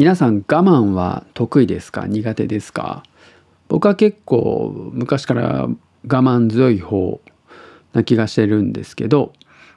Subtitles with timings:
[0.00, 2.06] 皆さん我慢は得意ですか？
[2.06, 3.02] 苦手ですか？
[3.68, 7.20] 僕は結構昔から我慢強い方
[7.92, 9.34] な気がしてるんですけど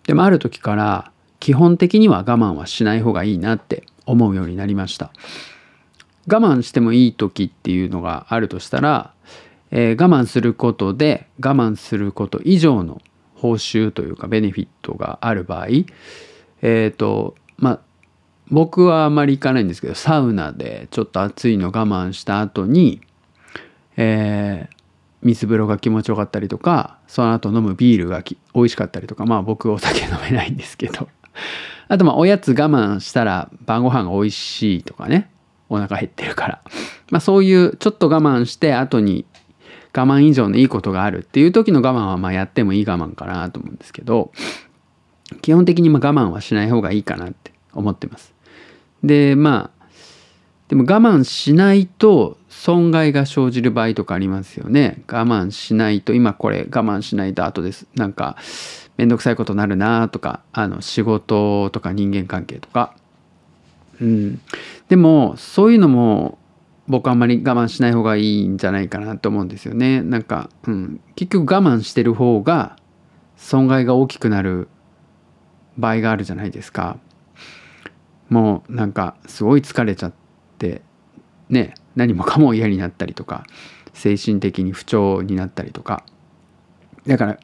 [0.07, 5.12] でもある時から基本的には我慢はしない方がいいなって思うようになりました。
[6.31, 9.13] 我慢してもいい時っていうのがあるとしたら、
[9.71, 13.01] えー、我慢することで我慢すること以上の
[13.35, 17.80] 報酬というかベネフィットがある場合えっ、ー、とまあ
[18.49, 23.02] 僕はあまり行かないんですけどサウナでちょっと暑いの我慢した後に、
[23.98, 24.76] えー、
[25.22, 28.21] 水風呂が気持ちよかったりとかその後飲むビールが
[28.54, 31.08] 美味しかったりとかまあ僕お酒飲めないんですけど
[31.88, 35.30] あとまあおやつ我慢したら晩ご飯が美味しいとかね
[35.70, 36.62] お腹減ってるから
[37.10, 39.26] まあそういうちょっと我慢して後に
[39.96, 44.32] 我慢以上のいいことがあるっていう時の我慢はまあやってもいい我慢かなと思うんですけど
[45.41, 48.33] 基本的にまあ我慢はしない方がいいかなって思ってます。
[49.03, 49.85] でまあ
[50.70, 55.04] でも我慢しないと損害が生じる場合とかありますよね。
[55.07, 57.85] 我慢しないと今これ我慢しないと後です。
[57.95, 58.37] なんか
[58.98, 62.95] 面倒くさいことになるなとかあの仕事とか人間関係とか。
[64.01, 64.41] うん。
[64.87, 66.38] でもそういうのも
[66.88, 70.01] 僕あんまり我慢しない方がいいんじゃないかなと思うんですよね。
[70.01, 72.77] なんか、うん、結局我慢してる方が
[73.38, 74.67] 損害が大きくなる
[75.77, 76.97] 場合があるじゃないですか。
[78.33, 80.13] もうなんかすごい疲れちゃっ
[80.57, 80.81] て
[81.49, 83.45] ね何もかも嫌になったりとか
[83.93, 86.03] 精神的に不調になったりとか
[87.05, 87.39] だから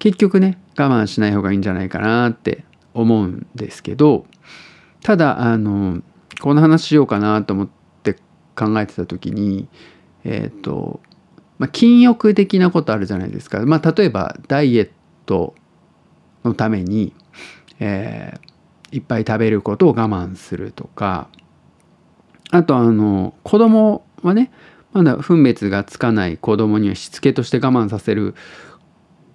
[0.00, 4.26] 結局ね我慢しない方がいいんじゃないかなって思うんですけど
[5.04, 6.02] ただあの
[6.40, 7.68] この話しようかなと思っ
[8.02, 8.14] て
[8.56, 9.68] 考えてた時に
[10.24, 11.00] えっ、ー、と、
[11.58, 13.64] まあ、禁欲的なことあるじゃないですか。
[13.64, 14.90] まあ、例えばダイエッ
[15.26, 15.54] ト
[16.44, 17.14] のために、
[17.78, 18.40] えー、
[18.92, 21.28] いっぱい食べることを我慢するとか
[22.50, 24.50] あとあの子供はね
[24.92, 28.34] まだ分別がつかない子供にはしつけとして我慢させる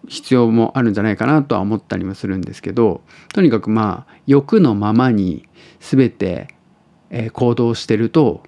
[0.07, 3.01] 必要もあるんじゃないかなとは思ったりもするんですけど
[3.33, 5.47] とにかくまあ欲のままに
[5.79, 6.47] 全て
[7.33, 8.43] 行動してると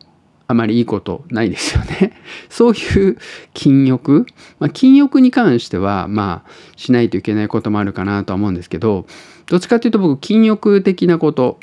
[0.48, 2.14] あまりいいことないですよね。
[2.50, 3.18] そういう
[3.54, 4.28] 禁欲、
[4.60, 9.08] まあ、禁欲に関してはまあしないといけないこともあるかなとは思うんですけど
[9.48, 11.60] どっちかっていうと僕禁欲的なこと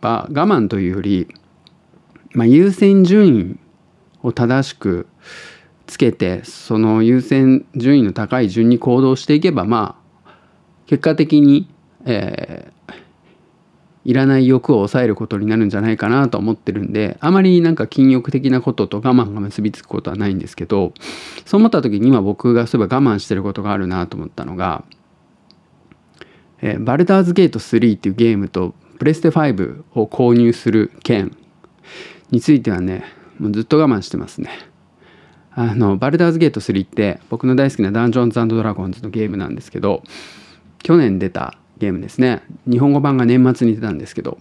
[0.00, 1.28] は我慢というより、
[2.32, 3.58] まあ、優先順位
[4.22, 5.06] を正しく
[5.86, 10.34] つけてその優先順位の高い順に行動していけばまあ
[10.86, 11.68] 結果的に、
[12.04, 12.94] えー、
[14.04, 20.92] いらない欲を抑えることになるんじゃないかなと思ってるんであまりなんか禁欲的なことと我慢が結びつくことはないんですけど
[21.46, 24.84] そう思った時に今僕がそういえば我慢してることがあるなと思ったのが
[26.62, 31.36] えー、バルダーズゲート3っていうゲームとプレステ5を購入する件
[32.30, 33.04] についてはね
[33.38, 34.50] もうずっと我慢してますね。
[35.54, 40.02] あのバルダーズゲート3って僕の大好きなダンジョンズドラゴンズのゲームなんですけど
[40.82, 42.42] 去年出たゲームですね。
[42.66, 44.38] 日本語版が年末に出たんですけど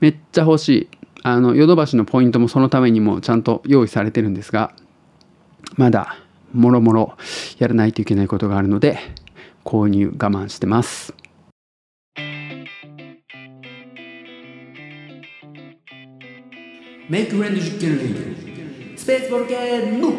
[0.00, 0.88] めっちゃ欲しい。
[1.24, 4.74] あのヨドバシのポイントもそのためにもちゃんと用意されてるんですが
[5.76, 6.16] まだ
[6.52, 7.16] もろもろ
[7.58, 8.98] やらないといけないことがあるので
[9.64, 11.21] 購入我慢してます。
[17.08, 20.12] メイクフレンド実験レイディスペースボルケーノ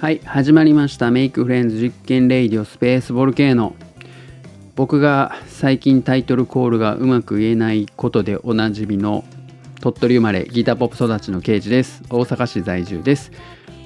[0.00, 1.12] はい始まりました。
[1.12, 3.76] メイクフレンズ実験レイディオスペースボルケーノ
[4.74, 9.24] 僕が最近タイトルコールがうまく言えないことでおなじみの
[9.80, 12.02] 鳥取生まれギターポップ育ちの刑事です。
[12.10, 13.30] 大阪市在住です。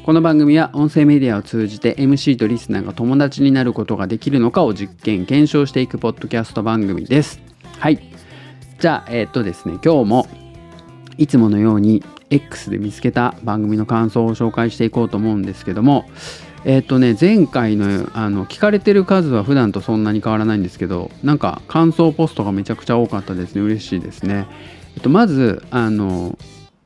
[0.06, 7.43] この番組は音声メディアを通じて MC とリスナーが友達になることができるのかを実験検証していくポッドキャスト番組です。
[7.79, 8.13] はい。
[8.84, 10.27] じゃあ、えっ、とですね、今日も
[11.17, 16.05] いつものように X で見つけた番組の感想を紹介していこうと思うんですけども、
[16.67, 23.62] えっ、とね、前回のあの聞かれてる数は普段とそんなに変わらないんですけど、なんか感想ポストがめちゃくちゃ多かったですね。
[23.62, 24.47] 嬉しいですね。
[24.97, 26.37] えっと、まず、あの、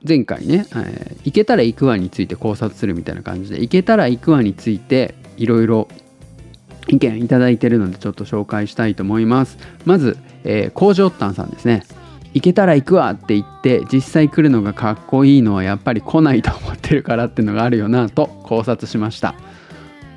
[0.06, 5.88] 前回ね、えー、行けたら行くわについて考察するみたいな感じで、行けたら行くわについていろいろ
[6.86, 9.58] 意見いただいてるのでちょっと紹介したいと思います。
[9.84, 11.84] まず、えー、工場ったんさんですね。
[12.34, 19.34] 行けたら行くわって言って実際来るのがかっこいいのはやっぱり来ないと思ってるからっていうのがあるよなと考察しました。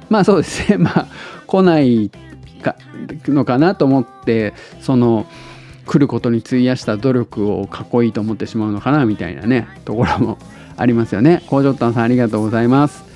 [0.10, 0.78] まあそうですね。
[0.78, 1.08] まあ
[1.48, 2.12] 来ない
[2.62, 2.76] か
[3.26, 5.26] のかなと思ってその
[5.86, 10.38] 来ることに費やした努力をかっこいいと思ってしまうのかなみたいなねところも
[10.78, 11.44] ありますよね。
[11.48, 13.11] 工場ったんさんありがとうございます。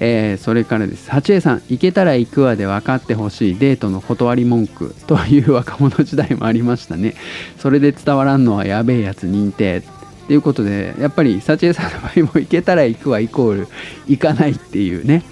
[0.00, 1.10] えー、それからです。
[1.10, 3.58] 八重さん行けたら行くわで分かってほしい。
[3.58, 7.14] デートの断り文句という若者時代もありましたね。
[7.58, 9.82] それで伝わらんのはやべえやつ認定。
[10.26, 13.68] ということでやっぱり幸恵さんの場合も行けたら行くわイコール
[14.06, 15.22] 行かないっていうね。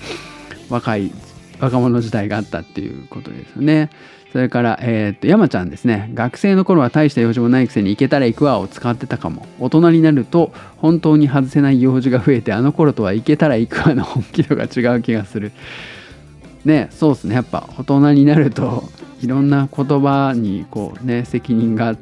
[0.69, 1.12] 若い
[1.58, 3.91] 若者時代があったっていうことですよね。
[4.32, 6.11] それから、えー、っと山ちゃんですね。
[6.14, 9.46] 学生の頃は大した用事もないくせに行けたら行くわを使ってたかも。
[9.61, 15.52] 大人になると本当に外せない用事が増えてあの頃とは行けたら行くわの本気度が違う気がする。
[16.64, 17.34] ねそうですね。
[17.34, 18.84] やっぱ大人になると
[19.20, 21.94] いろんな言葉にこうね責任が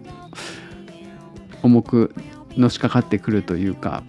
[1.64, 2.14] 重く
[2.56, 4.04] のしかかってくるというか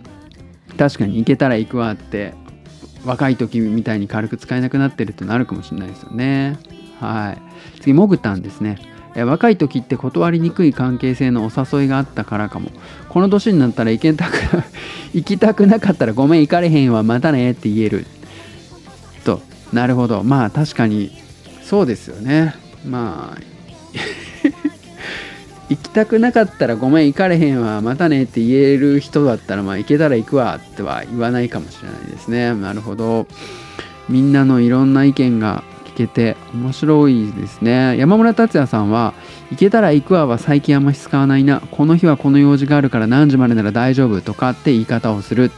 [0.77, 2.35] 確かに行けたら行くわって
[3.03, 6.59] 若い時みたいに軽く使えなくなってるってのあるかもしれないですよね。
[7.01, 8.77] はい、次モグタンですね。
[9.15, 12.71] 若い時って断りにくい関係性のお誘いがあったからかも。
[13.09, 14.31] この年になったら行けたく
[15.13, 18.05] 行きたくなかったらごめん行かれへんわまたねって言える。
[19.25, 19.41] と
[19.73, 20.23] なるほど。
[20.23, 21.11] まあ確かに
[21.61, 22.55] そうですよね。
[22.87, 23.41] まあ
[25.69, 32.53] 行きたくなかったらごめん行かれへんわまたねって言える人だったらまあ行けたら行くわっては言わないかもしれないですね。
[32.53, 33.27] なるほど。
[34.07, 35.63] みんなのいろんな意見が
[35.93, 37.97] 聞けて面白いですね。
[37.97, 39.13] 山村達也さんは
[39.51, 45.51] 「行けたら行くわ」は最近あんまし使わないなこの日はこの用事があるから何時までなら大丈夫とかって言い方をする。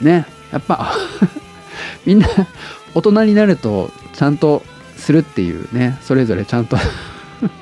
[0.00, 0.26] ね。
[0.52, 0.94] やっぱ
[2.06, 2.26] みんな
[2.94, 4.62] 大人になるとちゃんと
[4.96, 5.98] するっていうね。
[6.02, 6.76] それぞれちゃんと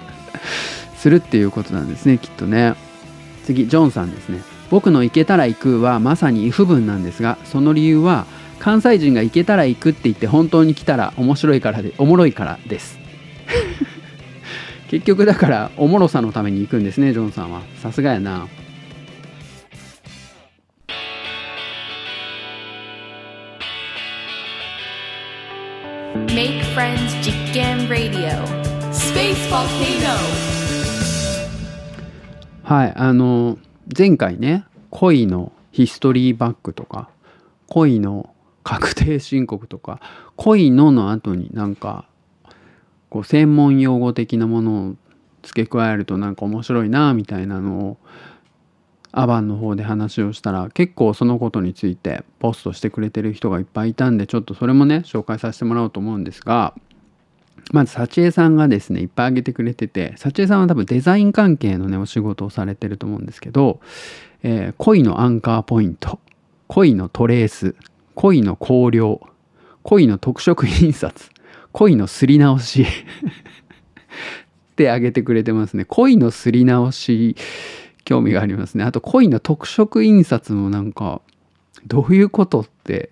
[0.96, 2.74] するっていうことなんですねきっとね。
[3.46, 8.26] 次ジョンさんですね僕の行けたら行くはまさに if 文なんですがその理由は
[8.58, 12.98] 関西人が行けたら行くって言って本当に来たら面白いからでおもろいからです。
[14.88, 17.62] 結局だからおもろさのために行くんですねジョンさんは。
[17.82, 18.46] さすがやな。
[26.28, 28.30] Make Friends 実験 Radio.
[28.92, 30.46] Space Volcano.
[32.62, 33.58] はいあの
[33.96, 37.08] 前回ね恋のヒストリーバックとか
[37.68, 38.30] 恋の
[38.66, 40.00] 確定申告とか
[40.34, 42.04] 恋のの後になんか
[43.10, 44.94] こう専門用語的なものを
[45.44, 47.96] 付け加えるとなんか面白いなみたいなのを
[49.12, 56.74] アバンの方で話をしたら結構そのことについてポストしてくれてる人がいっぱいいたんでちょっとそれもね紹介させてもらおうと思うんですが
[57.70, 63.78] まず幸恵さんがですねいっぱい挙げてくれてて幸恵さんは多分デザイン関係のねお仕事をされてると思うんですけど、
[64.42, 66.18] え、恋のアンカーポイント
[66.66, 67.76] 恋のトレース
[68.16, 69.20] 恋の考慮
[69.82, 71.30] 恋の特色印刷
[71.70, 72.86] 恋のすり直しっ
[74.74, 75.84] てあげてくれてますね。
[75.84, 77.36] 恋のすり直し
[78.04, 78.84] 興味がありますね。
[78.84, 81.20] あと恋の特色印刷もなんか
[81.86, 83.10] どういうことって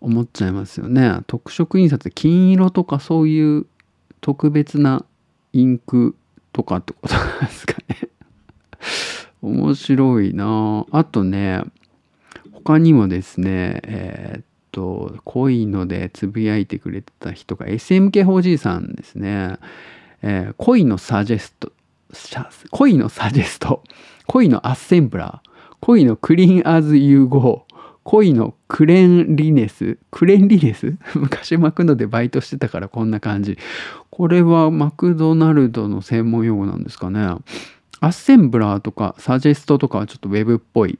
[0.00, 1.20] 思っちゃいますよね。
[1.26, 3.66] 特色印刷金色とかそういう
[4.22, 5.04] 特別な
[5.52, 6.16] インク
[6.52, 8.08] とかってことなんですかね。
[9.42, 10.86] 面白いな。
[10.90, 11.62] あとね
[12.68, 19.56] 他にもですね、えー、っと、濃いのでつぶやいてくれてた人が SMK4G さんですね。
[20.20, 21.72] えー、恋のサジェスト、
[22.70, 23.82] 恋のサジェスト、
[24.26, 25.48] 恋のアッセンブラー、
[25.80, 27.64] 恋のクリーンアズ融合、
[28.04, 30.94] 恋のクレンリネスクレンリネス？
[31.16, 33.56] 昔マクドでバイトしてたからこんな感じ。
[34.10, 37.20] これはマクドナルドの専門用語なんですかね。
[38.00, 40.98] アッセンブラーとかサジェストとかはちょっとウェブっぽい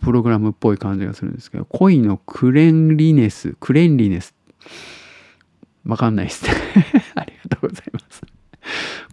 [0.00, 4.34] プログラムっぽい感じがするんですけど、恋のクレンリネス、クレンリネス。
[5.84, 6.52] わかんないですね
[7.16, 8.22] ありがとうございます。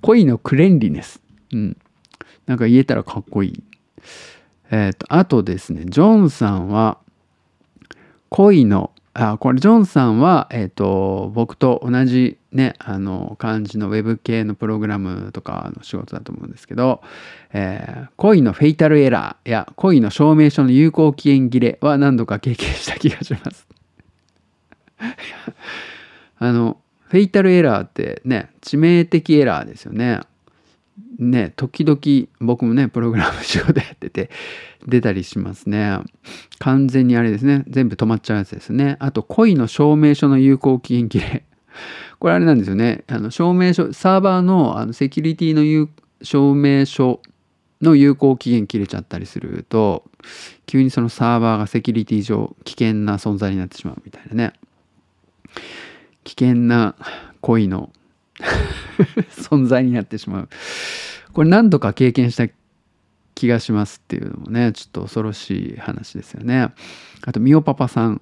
[0.02, 1.22] 恋のクレンリネス。
[1.52, 1.78] うん。
[2.46, 3.64] なんか言えたらかっこいい。
[4.72, 7.00] えっ、ー、と、あとですね、ジョンさんは、
[8.30, 17.02] 恋のあこれジョンさんは、えーと、僕と同じねあの感じのウェブ系のプログラムとかの仕事だと思うんですけど、
[17.52, 23.68] えー、恋のフェイタルエラーや恋の証明書の有効期限切れは何度か経験した気がします。
[26.40, 26.78] あの
[27.10, 30.22] フェイタルエラーってね致命的エラーですよね。
[31.18, 34.30] ね時々僕もねプログラム仕事やってて
[34.88, 36.00] 出たりしますね。
[36.60, 37.64] 完全にあれですね。
[37.68, 38.98] 全部止まっちゃうやつですね。
[39.00, 41.44] あと恋の証明書の有効期限切れ。
[42.20, 43.04] これあれなんですよね。
[43.08, 45.90] あの証明書サーバーのあのセキュリティの
[46.22, 47.22] 証明書
[47.82, 50.04] の有効期限切れちゃったりすると
[50.66, 54.54] 急にそのサーバーがセキュリティ上危険な存在になってしまうみたいなね。
[56.24, 56.96] 危険な
[57.42, 57.92] 恋の
[59.32, 60.50] 存在になってしまう。
[61.34, 62.48] これ何度か経験した
[63.36, 66.70] 気がしますっていうのもねちょっと恐ろしい話ですよね。
[67.26, 68.22] あとみおパパさん。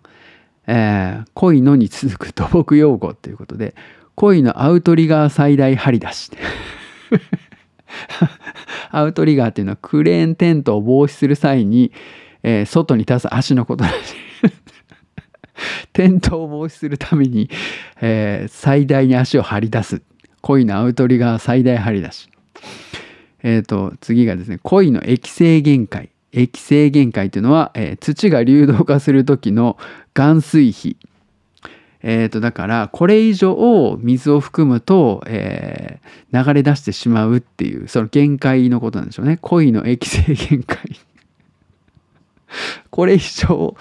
[0.69, 3.73] えー、恋のに続く土木用語っていうことで
[4.15, 6.29] 恋のアウトリガー最大張り出し
[8.91, 11.93] アウトリガーっていうのはクレーンテントを防止する際に、
[12.43, 13.97] えー、外に立つ足のことらしい。
[15.93, 17.49] 転倒を防止するために、
[18.01, 20.01] えー、最大に足を張り出す。
[20.41, 22.29] 恋のアウトリガー最大張り出し。
[23.43, 26.09] えっ、ー、と次がですね恋の液性限界。
[26.31, 29.77] 液性限界というのは、えー、土が流動化する時の
[30.13, 30.97] 含水比。
[32.03, 39.37] えーと、だからこれ以上水を含むと、えー、流れ出してしまうっていうその限界のことなんでしょうね。
[39.41, 40.79] 恋の液性限界。
[42.91, 43.75] これ以上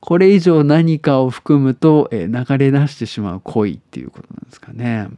[0.00, 5.08] これ以上何かを含むと、えー、流れ出してしまう恋っていうことなんですかね。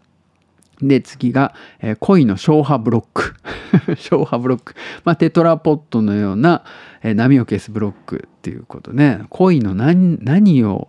[0.81, 3.35] で、次が、えー、恋の消波ブロック。
[3.97, 4.75] 消波ブロック。
[5.05, 6.65] まあ、テトラポットのような、
[7.03, 9.23] えー、波を消すブロックっていうことね。
[9.31, 10.89] 恋の何何を、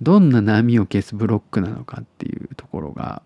[0.00, 3.22] どんな波を消すブロックなのかっていうところが、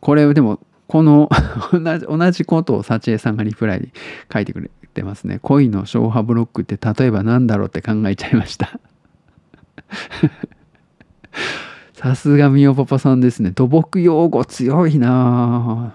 [0.00, 1.28] これでも、この
[1.72, 3.92] 同じ、同じことを幸恵さんがリプライに
[4.32, 5.38] 書いてくれてますね。
[5.40, 8.80] 恋の消波ブロックって例えば何だろうって考えちゃいました。
[12.00, 13.50] さすがみおパパさんですね。
[13.50, 15.94] 土木用語強いな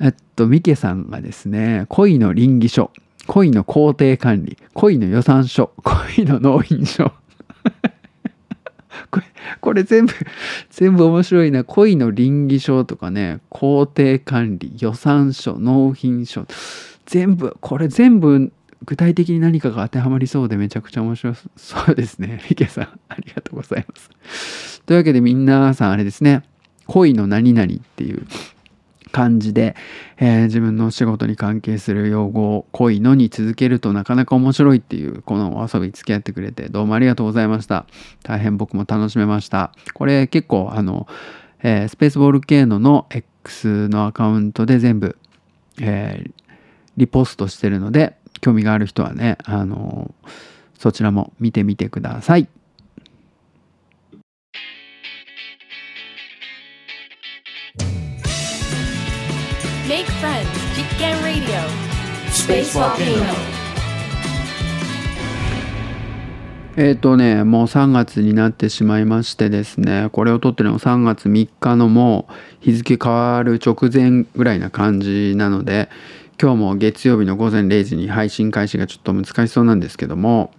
[0.00, 2.90] えっと、ミケさんがですね、恋の倫理書、
[3.26, 7.12] 恋の工程管理、恋の予算書、恋の納品書。
[9.12, 9.26] これ、
[9.60, 10.14] これ全部、
[10.70, 11.64] 全部面白いな。
[11.64, 16.46] 恋の倫理書とかね、工程管理、予算書、納品書。
[17.04, 18.50] 全部、これ全部
[18.84, 22.40] 具体的に何かが当てはまりそうでめちゃくちゃ面白そうですね。
[22.48, 24.82] ミケさん、ありがとうございます。
[24.82, 26.42] というわけで皆さんあれですね、
[26.86, 28.26] 恋の何々っていう
[29.10, 29.74] 感じで、
[30.18, 37.86] えー、自分の仕事に関係する用語を恋のに続けるとなかなか面白いっていうこのお遊び付き合ってくれてどうもありがとうございました。
[38.22, 39.72] 大変僕も楽しめました。
[39.94, 41.06] これ結構あの、
[41.62, 45.16] えー、スペースボール系のの X のアカウントで全部、
[45.80, 46.32] えー、
[46.96, 50.14] リポストしてるので興味がある人はね、あの
[50.78, 52.48] そちらも見てみてください。
[59.88, 61.88] Make friends, 実験 Radio.
[62.30, 63.58] Space Volcano.
[66.80, 75.88] えっ、とねもう3月になってしまいましてですねこれを撮ってるのも3月3日のもう日付変わる直前ぐらいな感じなので
[76.40, 80.52] 今日も月曜日の午前0時に配信開始がちょっと難しそうなんですけども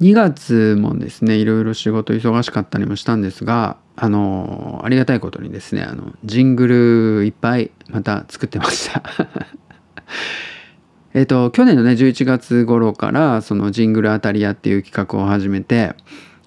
[0.00, 9.02] 2月もですねいろいろ仕事忙しかったりもしたんですがあのありがたいことにですねあのジングルいっぱいまた作ってました。
[11.14, 15.94] えっと去年のね11月頃からそのジングル当たり屋っていう企画を始めて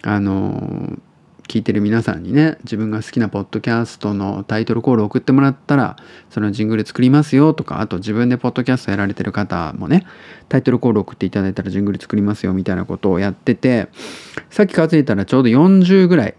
[0.02, 1.00] あの
[1.48, 5.96] 聞いてる皆さんにね自分が好きなポッドキャストのタイトルコール送ってもらったら
[6.30, 10.06] そのジングル作りますよとかあと自分でポッドキャストやられてる方もね
[10.50, 13.88] タイトルコール送っていただいたらジングル作りますよみたいなことをやってて
[14.50, 16.36] さっき数えたらちょうど40ぐらい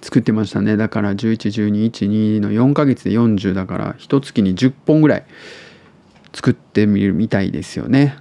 [0.00, 5.26] 作ってましたねだから111212の4ヶ月で40だから1月に10本ぐらい
[6.32, 8.18] 作ってみるみたいですよね。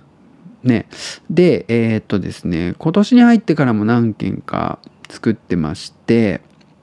[0.64, 0.88] ね
[1.30, 6.42] でえー、っとですね今年に入ってからも何件か作ってまして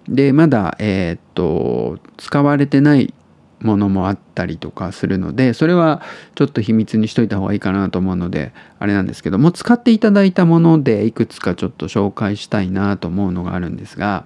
[0.08, 3.14] でまだえ、っと使われてない
[3.60, 6.02] ものもあったりとかするのでそれは
[6.34, 14.24] ちょっと秘密にしといた方がいいかなと思うのであれなんですけども使っていただいたものでいくつかちょっと紹介したいなと思うのがあるんですが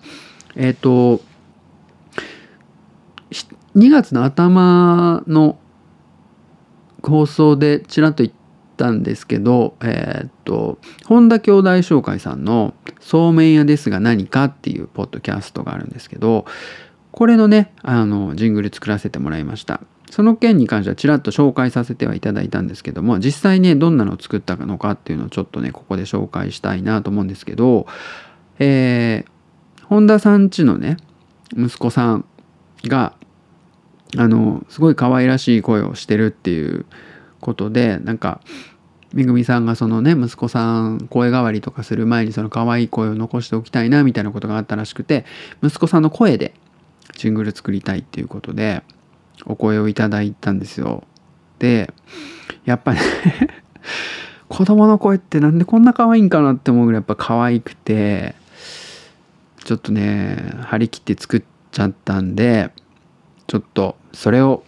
[0.54, 1.20] えっ、と
[3.76, 5.58] 2月の頭の
[7.02, 8.32] 放送でちらっと言
[8.76, 16.45] ったんですけど、えっ、と本田兄弟紹介さんの「そうめん屋ですが何か」っていうポッドキャストがあるんですけど
[17.11, 19.80] これのねあのジングル作らせてもらいました。
[20.09, 27.87] その件に関してはちらっと紹介させてはいただいたんですけども実際ねどんなのを作ったのかっていうのをちょっとねここで紹介したいなと思うんですけど
[28.59, 30.97] えー、本田さんちのね
[31.56, 32.25] 息子さん
[32.85, 33.14] が
[34.16, 36.87] あのすごい可愛らしい声をしてるっていう
[37.46, 38.40] ことでなんか
[39.14, 45.24] めぐみさんがそのね息子さん声変わりとかする前にその可愛い声を残しておきたいなみたいなことがあったらしくて
[45.62, 46.54] 息子さんの声で
[47.16, 48.82] ジングル作りたいっていうことで
[49.46, 51.04] お声をいただいたんですよ。
[51.60, 51.92] で
[52.64, 53.00] やっぱね
[54.48, 58.34] 子供の声ってなんでこんな可愛いんかなって思うぐらいやっぱ可愛くて
[59.64, 62.70] ちょっとね張り切って作っちゃったんで
[63.46, 64.64] ちょっとそれを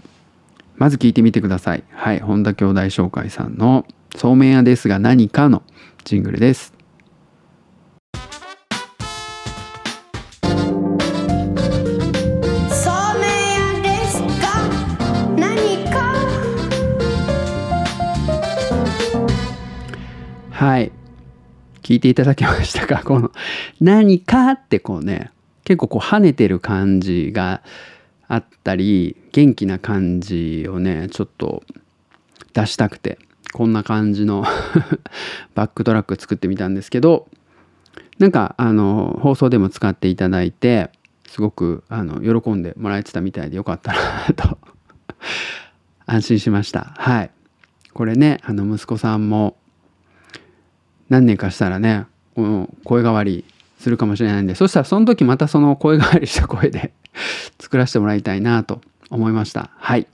[0.78, 1.82] まず聞いてみてください。
[1.90, 5.64] はい本田兄弟紹介さんの「そうめん屋ですが何か」の
[6.04, 6.72] ジングルです。
[20.50, 20.92] はい。
[21.82, 23.02] 聞いていただけましたか？
[23.02, 23.32] この
[23.80, 25.32] 「何か」ってこうね
[25.64, 27.62] 結構こう跳ねてる感じが
[28.28, 31.62] あったり元気な感じをねちょっと
[32.52, 33.18] 出したくて
[33.52, 34.44] こんな感じの
[35.54, 37.28] バックトラック作ってみたんですけど
[38.18, 40.90] なんかあの放送でも使っていただいて
[41.26, 43.98] すごくあの喜んでもらえてたみたいでよかったな
[44.34, 44.58] と
[46.06, 46.92] 安心しました。
[46.96, 47.30] はい。
[47.92, 49.56] これねあの息子さんも
[51.08, 53.44] 何年かしたらねこの声変わり
[53.78, 56.92] するかもしれないんでそしたらその時またその声変わりした声で
[57.58, 58.80] 作らせてもらいたいなと
[59.10, 59.70] 思いました。
[59.76, 60.06] はい。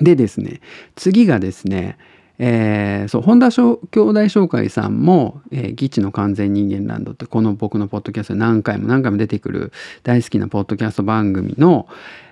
[0.00, 0.60] でですね
[0.94, 1.98] 次がですね
[2.38, 3.80] えーそう本田兄弟
[4.24, 9.72] 紹介さんも「えー、ギチの完全人間ランド」ってこの僕のポッドキャストで何回も何回も出てくる
[10.04, 11.86] 大好きなポッドキャスト番組の、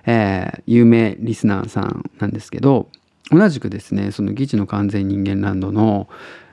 [0.05, 2.89] えー有名リスナーさんなんですけど
[3.29, 6.07] 同じくですねその「ギチの完全人間ランドの」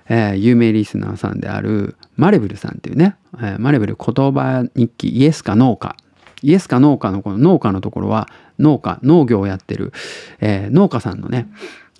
[0.08, 5.96] えー有名リスナーさんであるマレブルさんっていうね、えーマレブル言葉日記イエスかノーか。
[6.42, 9.92] イエスかノーかのこの農家のところは農家農業をやってる、
[10.40, 11.48] えー農家さんのね、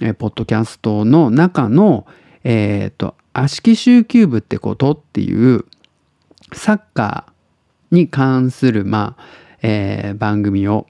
[0.01, 2.07] えーポッドキャストの中の
[2.45, 5.65] えっ、と悪しき集球部ってことっていう
[6.53, 9.23] サッカーに関するまあ、
[9.63, 10.87] えー番組を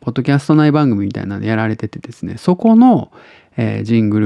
[0.00, 3.12] ポッドキャスト内番組みたいなのやられててですねそこの、
[3.56, 4.20] えージング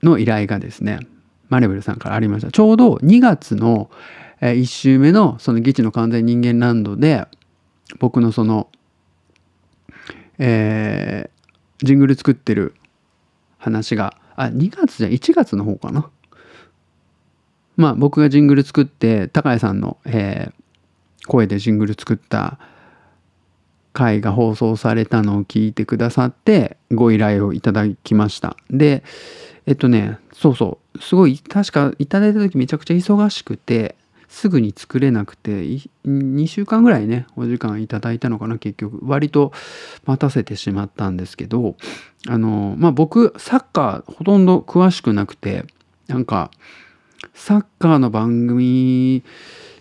[0.00, 1.00] ルの依頼がですね
[1.48, 2.50] マレブルさんからありました。
[2.50, 3.90] ちょうど2月の、
[4.40, 7.24] 1週目のその「ギチの完全人間ランド」で
[7.98, 8.68] 僕のその
[10.38, 12.74] えージングル作ってる
[13.56, 16.10] 話があ2月じゃ1月の方かな。
[17.78, 20.66] まあ僕がジングル作って高谷さんの、えー
[21.26, 22.58] 声でジングル作った
[23.92, 28.56] 回が放送されたのを聞いてくださってご依頼をいただきました。
[28.70, 29.02] で
[29.66, 30.98] えっとねそうそう。
[30.98, 33.96] すごい確かいただいた時めちゃくちゃ忙しくて
[34.28, 35.50] すぐに作れなくて
[36.06, 39.00] 2週間ぐらいねお時間いただいたのかな結局。
[39.02, 39.52] 割と
[40.04, 41.76] 待たせてしまったんですけど
[42.28, 45.64] あのまあ僕サッカーほとんど詳しくなくて
[46.06, 46.50] なんか
[47.34, 49.22] サッカーの番組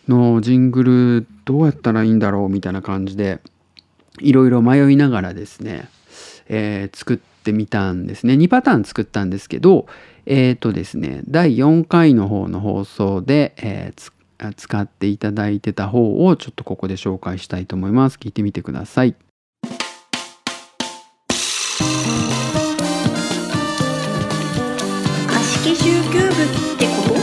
[0.08, 3.40] のジングルどうやったらいいんだろうみたいな感じで
[4.20, 5.90] いろいろ迷いながらですね、
[6.48, 8.34] えー作ってみたんですね。
[8.34, 9.88] 2パターン作ったんですけど
[10.26, 14.12] えっ、とですね第4回の方の放送で、えー
[14.58, 18.18] 使っていただいてた方をちょっとここで紹介したいと思います。
[18.18, 19.16] 聞いてみてください。
[25.30, 26.30] 悪しき集球部っ
[26.78, 27.16] てこ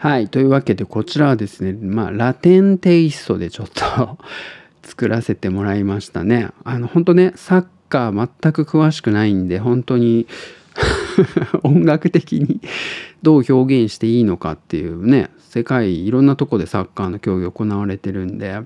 [0.00, 0.08] と？
[0.08, 0.28] はい。
[0.28, 4.18] というわけでこちらはですねまあラテンテイストでちょっと
[4.88, 6.48] 作らせてもらいましたね。
[6.64, 10.26] あの本当ねサッカー全く詳しくないんで本当に
[11.62, 12.60] 音楽的に
[13.22, 18.60] どう表現していいのかっていうね世界いろんなとこでサッカーの競技行われてるんで。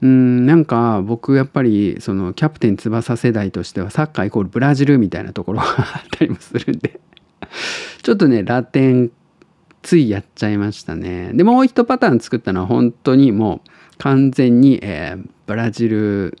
[0.00, 7.00] うんなんか僕やっぱりそのキャプテン翼世代としてはサッカーイコールブラジルみたいなところが あったりもするんで。
[8.02, 9.10] ちょっとねラテン
[9.82, 11.32] ついやっちゃいましたね。
[11.34, 16.38] でもう一パターン作ったのは本当にもう完全に、えーブラジル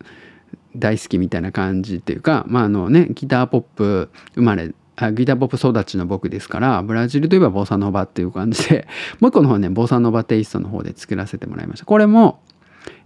[0.76, 8.86] 大好きみたいな感じっていうかまああのねギターポップ生まれあギターポップ育ちの僕ですからブラジルといえばボサノバっていう感じで
[9.18, 11.86] もう一個の方ねボサノバテイストの方で作らせてもらいました。
[11.86, 12.40] これも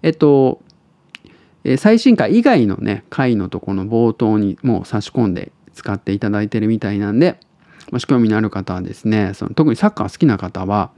[0.02, 0.60] えっと
[1.76, 7.38] 最新回以外のね回のとこの冒頭にもう差し込んで使っていただいてるみたいなんで
[7.92, 10.90] もし興味のある方はですねその特にサッカー好きな方は、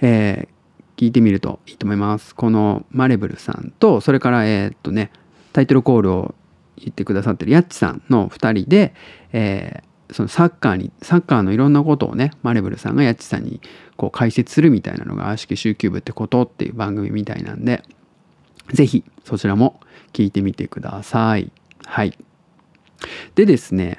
[0.00, 0.55] えー
[0.96, 2.34] 聞いてみるといいと思います。
[2.34, 5.10] このマレブルさんとそれからえっとね
[5.52, 6.34] タイトルコールを
[6.76, 8.94] 言ってくださってるヤッチさんの2人で、
[9.32, 13.60] えーそのサッカーにサッカーのいろんなことをねマレブルさんがヤッチさんに
[13.96, 17.82] こう解説するみたいなのが悪しき集球部ってことっていう番組みたいなんで
[18.72, 19.80] ぜひそちらも
[20.12, 21.52] 聞いてみてください。
[21.84, 22.16] はい。
[23.34, 23.98] でですね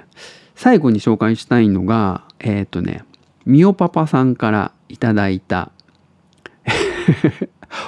[0.56, 3.04] 最後に紹介したいのがえっ、とね
[3.46, 5.72] みおパパさんからいただいた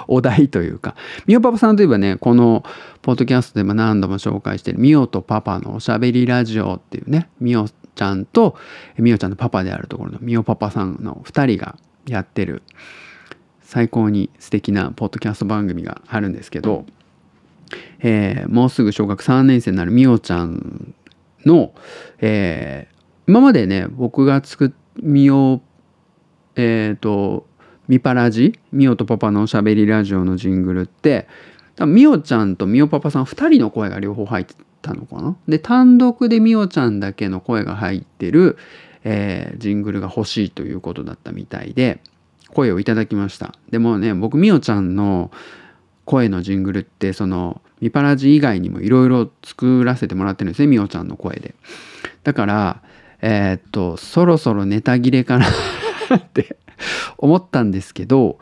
[0.08, 0.96] お題というか。
[1.26, 2.64] みおパパさんといえばねこの
[3.02, 8.56] ポッドキャストでも何度も紹介してるみおとパパのおしゃべりラジオっていうねみおちゃんと
[8.98, 11.78] みおちゃんのパパであるところのみおパパさんの2人が
[12.08, 12.64] やってる
[13.62, 16.86] 最高に素敵なポッドキャスト番組があるんですけど
[18.00, 20.94] えーもうすぐ小学3年生になるみおちゃん
[21.46, 21.74] の、
[22.20, 24.72] えー今までね僕が作っ
[25.04, 25.62] みお
[26.56, 27.46] えっ、と
[27.90, 31.28] みパラジみおとパパのおしゃべりラジオのジングルって
[31.76, 35.36] 多分みおちゃんとみおパパさん2人の声が両方入ってたのかな。
[35.48, 38.58] で単独でみおちゃんだけの声が入ってる、
[39.04, 42.00] えージングルが欲しいということだったみたいで
[42.54, 43.56] 声をいただきました。
[43.72, 45.32] でもね僕みおちゃんの
[46.06, 51.56] 声のジングルってそのミパラジ以外にもいろいろ作らせてもらってるんですねみおちゃんの声で。
[52.24, 52.82] だから
[53.22, 55.46] えーっとそろそろネタ切れかな
[56.16, 56.58] って
[57.18, 58.40] 思ったんですけど、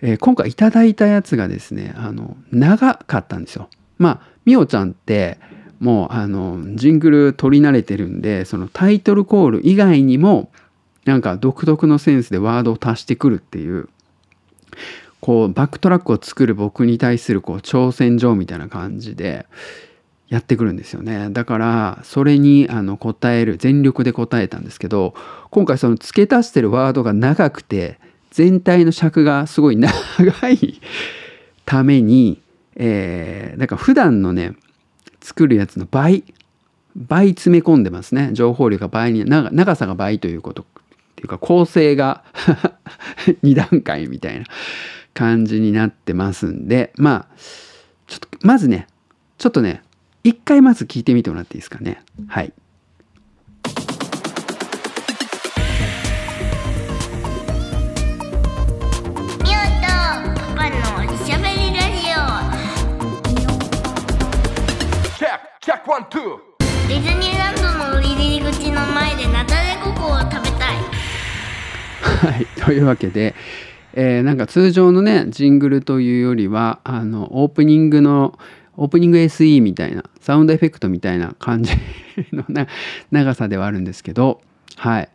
[0.00, 3.68] えー今回いただいたやつがですねあの長かったんですよ。
[3.98, 5.38] まあみおちゃんって
[5.80, 10.50] もうあのジングル取り慣れてるんでそのタイトルコール以外にも
[11.04, 13.88] なんか独特のセンスでワードを足してくるっていう
[15.20, 19.46] こうバックトラックを作る僕に対するこう挑戦状みたいな感じで
[20.28, 21.28] やってくるんですよね。
[21.30, 25.14] だからそれにあの答える全力で答えたんですけど
[25.50, 27.98] 今回その付け足してるワードが長くて
[28.30, 29.92] 全体の尺がすごい長
[30.50, 30.80] い
[31.64, 32.40] ために、
[32.74, 34.56] えー、だか普段のね
[35.20, 36.24] 作るやつの倍
[36.96, 38.30] 倍詰め込んでますね。
[38.32, 40.64] 情報量が倍に長長さが倍ということっ
[41.16, 42.24] ていうか構成が
[43.44, 44.46] 2段階みたいな
[45.12, 47.36] 感じになってますんでまあ
[48.06, 48.86] ちょっとまずね
[49.38, 49.83] ちょっとね
[50.26, 52.02] 一回まず聞いてみてもらっていいですかね？
[52.28, 52.50] はい。
[53.66, 53.72] ミ
[59.44, 60.76] オとパパの
[61.12, 62.08] おしゃべりラジ
[65.18, 66.20] Check, check one, two.
[66.20, 66.40] オ
[66.88, 67.62] ディズニーランド
[67.96, 70.76] の入り口の前でナタデココを食べたい。
[72.00, 73.34] はい、というわけで、
[73.92, 78.38] えーなんか通常のねジングルというよりはあのオープニングの
[78.76, 81.72] オープニング SE みたいなサウンドエフェクトみたいな感じ
[82.32, 82.66] のな
[83.10, 84.40] 長さではあるんですけど、
[84.76, 85.08] はい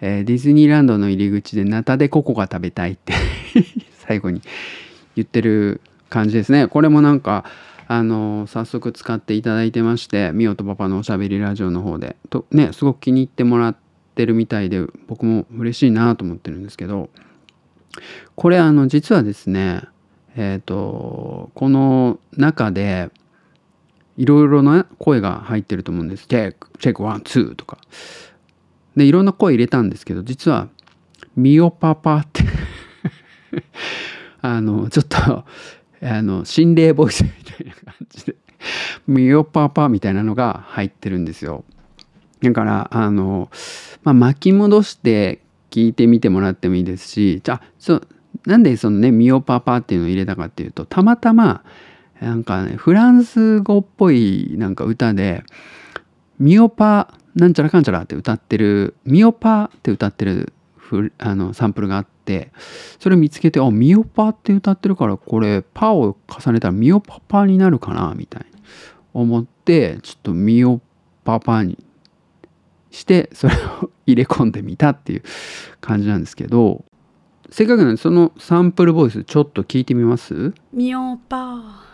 [0.00, 3.14] えーディズニーランドの入り口でナタデココが食べたいって
[4.06, 4.42] 最後に
[5.16, 6.66] 言ってる感じですね。
[6.66, 7.44] これもなんか
[7.86, 13.76] あの早速使っていただいてましてミオとパパのおしゃべりラジオの方でとねすごく気に入ってもらっ
[14.14, 17.10] てるみたいで僕も嬉しいなと思ってるんですけど
[18.34, 19.82] これあの実はですね
[20.36, 23.10] えっ、とこの中で
[24.16, 26.26] いろいろな声が入ってると思うんです。
[26.26, 27.78] チェック、チェックワン、ツーとか。
[28.96, 30.68] で、いろんな声入れたんですけど、実は、
[31.36, 32.44] ミオパパって
[34.40, 35.44] あの、ちょっと、
[36.00, 38.36] あの、心霊ボイスみたいな感じで、
[39.08, 41.64] ミオパパみたいなのが入ってるんですよ。
[42.40, 43.50] だから、あの、
[44.04, 47.62] まあ、巻き戻して聞いてみてもらってもいいですし、じゃあ、
[48.46, 51.64] なんでそのね、ミオパパっていうのを入れたかっていうと、たまたま、
[52.20, 55.44] なんかね、フランス語っぽいなんか歌で、
[56.38, 60.52] ミオパなんちゃらかんちゃらって歌ってる、ミオパって歌ってる
[61.18, 62.52] あのサンプルがあって、
[63.00, 68.60] それを見つけて、あ、ミオパって歌ってるから、これ、パを重ねたらミオパパになるかなみたいに
[69.12, 70.80] 思って、ちょっとミオ
[71.24, 71.78] パパに
[72.90, 75.22] して、それを入れ込んでみたっていう
[75.80, 76.84] 感じなんですけど、
[77.56, 80.52] せっかくなんでそのサンプルボイスちょっと聞いてみます？
[80.72, 81.84] ミオパ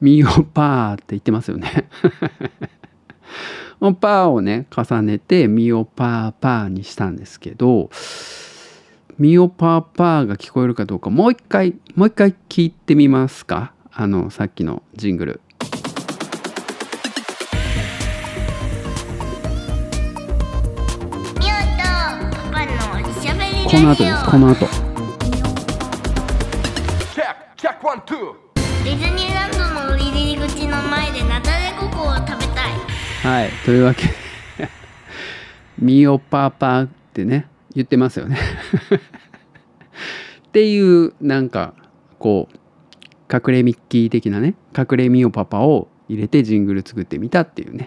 [0.00, 1.88] ミオパーって言ってますよね。
[4.00, 7.90] パーをね重ねてミオパーパーにしたんですけど
[9.18, 13.72] ミオパーパーが聞こえるかどうかもう一回もう一回聞いてみますか？
[13.90, 15.40] あのさっきのジングル。
[23.70, 24.66] この後ですこの後
[27.14, 28.34] Check, check one, two.
[28.82, 29.58] ディズニーランド
[29.92, 32.72] の入り口の前でナタデココを食べたい
[33.22, 34.14] はいというわけで
[35.78, 38.38] ミオパーパーってね言ってますよね。
[40.48, 41.74] っていうなんか
[42.18, 42.56] こう
[43.32, 47.86] 隠れミッキー的なね隠れミオパパを入れてジングル作ってみたっていうね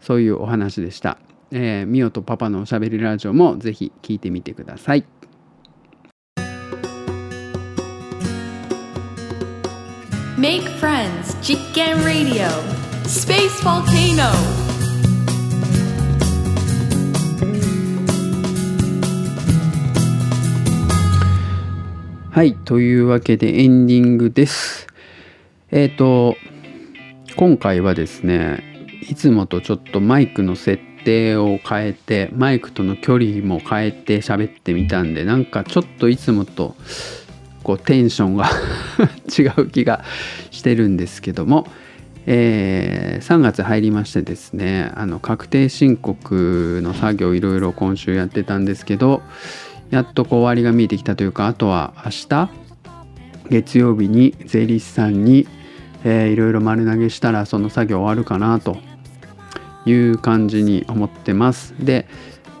[0.00, 1.18] そういうお話でした。
[1.54, 5.04] えー、ミオとパパのおしゃべりラジオもぜひ聞いてみてください。
[10.38, 12.48] Make friends Chicken Radio
[13.04, 14.32] Space Volcano
[22.30, 24.86] はいというわけでエンディングです。
[25.70, 26.34] えっ、と
[27.36, 28.64] 今回はですね
[29.08, 30.91] いつもとちょっとマイクの設定
[31.36, 36.74] を変えてマイクとの距離も変えて喋ってみたんでなんかちょっといつもと
[37.62, 38.48] 構テンションが
[39.38, 40.04] 違う気が
[40.50, 41.66] してるんですけども、
[42.26, 49.22] えー3月入りましてですねあの確定申告の作業いろいろ今週やってたんですけど
[49.90, 52.50] やっとこう終わりが見えてきたというかあとは明日
[53.48, 55.46] 月曜日に税理士さんに、
[56.04, 58.78] えーいろいろ丸投げしたらその作業終わるかなと
[59.86, 61.74] いう感じに思ってます。
[61.78, 62.06] で、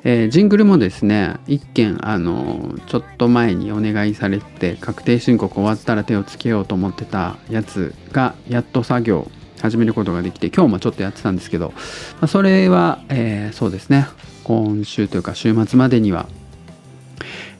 [0.04, 9.30] えージングルもですね一件あのちょっと前にお願いされて確定申告終わったら手をつけようと思ってたやつがやっと作業
[9.60, 14.08] 始めることができて今日もちょっとやってたんですけど、まあ、それは、えーそうですね
[14.42, 16.26] 今週というか週末までには、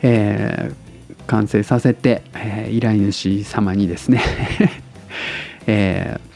[0.03, 0.83] えー
[1.29, 4.21] 完成させて、えー依頼主様にですね、
[5.69, 6.32] えー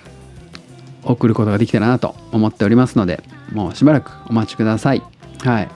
[1.07, 5.03] 送ることができたらなと思っておりますのでもうしばらくお待ちください。
[5.43, 5.69] はい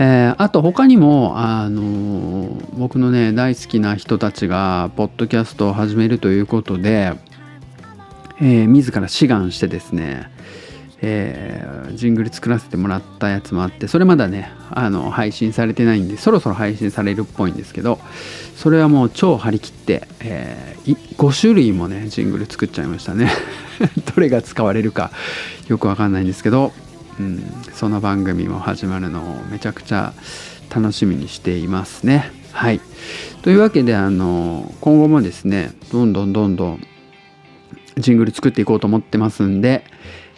[0.00, 7.14] えーあと他にも、あのー僕のね大好きな人たちがポッドキャストを始めるということで、
[8.40, 10.30] えー自ら志願してですね、
[11.00, 17.98] えージングル作らせてもらったやつもあってそれまだねあの配信されてないんでそろそろ配信されるっぽいんですけど
[18.54, 23.30] それはもう超張り切って、えー5種類もねジングル作っちゃいましたね
[24.14, 25.10] どれが使われるか
[25.68, 26.72] よくわかんないんですけど、
[27.18, 27.42] うん、
[27.74, 30.12] その番組も始まるのをめちゃくちゃ
[30.74, 32.30] 楽しみにしていますね。
[32.52, 32.80] はい。
[33.42, 36.80] というわけであの今後もですねどんどんどんどん
[37.96, 39.84] ジングル作っていこうと思ってますんで、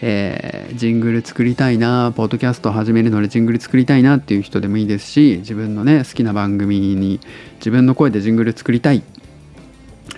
[0.00, 7.20] えージングル作りたいなポッドキャスト始めるのでジングル作りたいなっていう人でもいいですし自分のね好きな番組に
[7.57, 9.03] 自分の声でジングル作りたい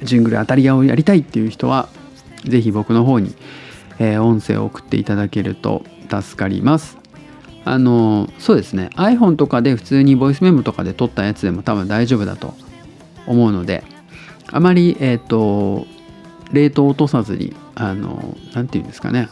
[0.03, 1.89] ジングル当たり屋をやりたいっていう人は
[2.45, 3.35] ぜひ僕の方に、
[3.99, 6.99] えー音声を送っていただけると助かります。
[7.65, 8.91] あのそうですね。
[8.97, 12.55] iPhone とかで普通にボイスメモとかで撮ったやつでも多分大丈夫だと
[13.27, 13.85] 思うので
[14.51, 15.87] あまりえっ、と
[16.53, 19.29] レートを落とさずにあのなんていうんですかね。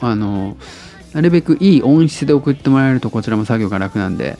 [0.00, 0.56] あの
[1.12, 4.36] なるべくいい音質で送ってもらえるとこちらも作業が楽なんで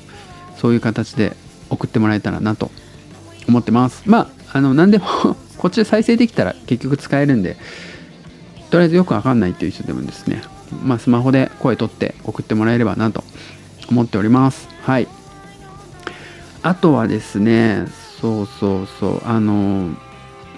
[0.56, 1.36] そういう形で
[1.70, 2.70] 送ってもらえたらなと
[3.48, 4.02] 思ってます。
[4.06, 5.06] まああの何でも
[5.58, 7.56] こっちで再生できたら結局使えるんで
[8.70, 10.42] とりあえずよくわかんないっていう人でもですね
[10.82, 13.22] まあスマホで声取って送ってもらえればなと
[13.90, 14.68] 思っております。
[14.82, 15.08] はい。
[16.62, 17.86] あとはですね
[18.20, 19.90] そうそうそうあの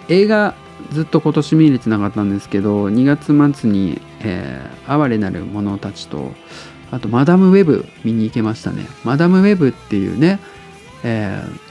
[0.08, 0.54] 映画
[0.92, 6.30] ずっと今年見れてなかったんですけど2月末に、えー哀れなる者たちと
[6.92, 8.86] あとマダムウェブ見に行けましたね。
[9.02, 10.38] マダムウェブっていうね、
[11.02, 11.66] えー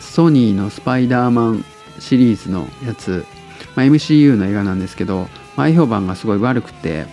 [0.00, 1.64] ソニーのスパイダーマン
[1.98, 3.24] シリーズのやつ、
[3.76, 7.06] まあ、MCU の映画なんですけど前評判がすごい悪くて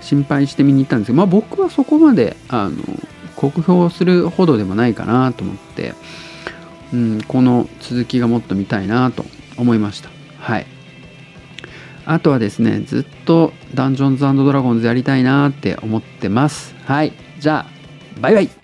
[0.00, 2.76] 心配して見に行ったんですけど、まあ、僕はそこまであの
[3.36, 5.94] 酷評するほどでもないかなと思って、
[6.92, 9.24] うん、この続きがもっと見たいなと
[9.56, 10.10] 思いました。
[10.38, 10.66] はい。
[12.06, 16.74] あとはですねずっとダンジョンズドラゴンズやりたいなって思ってます。
[16.84, 17.12] はい。
[17.38, 18.63] じゃあバイバイ。